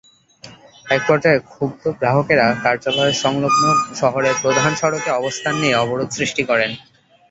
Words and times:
একপর্যায়ে 0.85 1.39
ক্ষুব্ধ 1.49 1.83
গ্রাহকেরা 1.99 2.47
কার্যালয়-সংলগ্ন 2.63 3.63
শহরের 3.95 4.35
প্রধান 4.41 4.71
সড়কে 4.75 5.09
অবস্থান 5.19 5.53
নিয়ে 5.61 5.79
অবরোধ 5.83 6.09
সৃষ্টি 6.17 6.43
করেন। 6.49 6.71